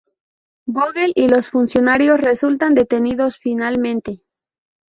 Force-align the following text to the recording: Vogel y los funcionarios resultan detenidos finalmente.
Vogel 0.65 1.11
y 1.13 1.27
los 1.29 1.47
funcionarios 1.49 2.19
resultan 2.19 2.73
detenidos 2.73 3.37
finalmente. 3.37 4.23